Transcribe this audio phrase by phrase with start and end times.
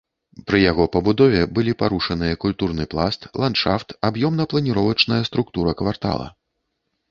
[0.45, 6.27] Пры яго пабудове былі парушаныя культурны пласт, ландшафт, аб'ёмна-планіровачная структура квартала.